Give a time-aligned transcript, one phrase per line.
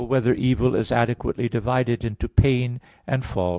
[0.01, 3.49] 5] Whether Evil Is Adequately Divided into Pain* and Fault?